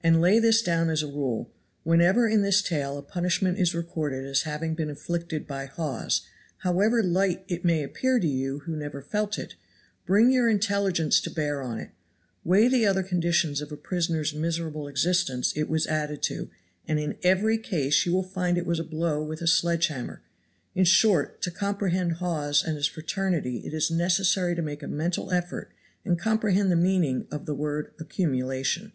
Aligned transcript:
And 0.00 0.20
lay 0.20 0.38
this 0.38 0.62
down 0.62 0.90
as 0.90 1.02
a 1.02 1.08
rule, 1.08 1.50
whenever 1.82 2.28
in 2.28 2.42
this 2.42 2.62
tale 2.62 2.98
a 2.98 3.02
punishment 3.02 3.58
is 3.58 3.74
recorded 3.74 4.24
as 4.24 4.42
having 4.42 4.76
been 4.76 4.88
inflicted 4.88 5.44
by 5.44 5.64
Hawes, 5.66 6.24
however 6.58 7.02
light 7.02 7.42
it 7.48 7.64
may 7.64 7.82
appear 7.82 8.20
to 8.20 8.26
you 8.28 8.60
who 8.60 8.76
never 8.76 9.02
felt 9.02 9.40
it, 9.40 9.56
bring 10.06 10.30
your 10.30 10.48
intelligence 10.48 11.20
to 11.22 11.32
bear 11.32 11.60
on 11.62 11.80
it 11.80 11.90
weigh 12.44 12.68
the 12.68 12.86
other 12.86 13.02
conditions 13.02 13.60
of 13.60 13.72
a 13.72 13.76
prisoner's 13.76 14.32
miserable 14.32 14.86
existence 14.86 15.52
it 15.56 15.68
was 15.68 15.88
added 15.88 16.22
to, 16.22 16.48
and 16.86 17.00
in 17.00 17.18
every 17.24 17.58
case 17.58 18.06
you 18.06 18.12
will 18.12 18.22
find 18.22 18.56
it 18.56 18.66
was 18.66 18.78
a 18.78 18.84
blow 18.84 19.20
with 19.20 19.42
a 19.42 19.48
sledge 19.48 19.88
hammer; 19.88 20.22
in 20.76 20.84
short, 20.84 21.42
to 21.42 21.50
comprehend 21.50 22.12
Hawes 22.12 22.62
and 22.62 22.76
his 22.76 22.86
fraternity 22.86 23.64
it 23.66 23.74
is 23.74 23.90
necessary 23.90 24.54
to 24.54 24.62
make 24.62 24.84
a 24.84 24.88
mental 24.88 25.32
effort 25.32 25.72
and 26.04 26.16
comprehend 26.20 26.70
the 26.70 26.76
meaning 26.76 27.26
of 27.32 27.46
the 27.46 27.54
word 27.54 27.92
"accumulation." 27.98 28.92